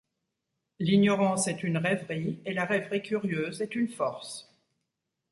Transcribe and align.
L’ignorance 0.79 1.47
est 1.47 1.61
une 1.61 1.77
rêverie, 1.77 2.39
et 2.45 2.53
la 2.55 2.65
rêverie 2.65 3.03
curieuse 3.03 3.61
est 3.61 3.75
une 3.75 3.87
force. 3.87 4.51